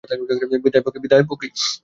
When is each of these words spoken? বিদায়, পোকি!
বিদায়, 0.63 1.23
পোকি! 1.29 1.47